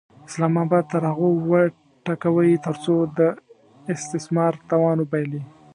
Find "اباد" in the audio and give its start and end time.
0.63-0.85